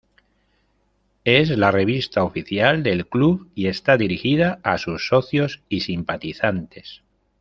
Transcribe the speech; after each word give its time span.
Es 1.25 1.51
la 1.51 1.69
revista 1.69 2.23
oficial 2.23 2.81
del 2.81 3.05
club 3.07 3.51
y 3.53 3.67
está 3.67 3.97
dirigida 3.97 4.59
a 4.63 4.79
sus 4.79 5.07
socios 5.07 5.61
y 5.69 5.81
simpatizantes. 5.81 7.03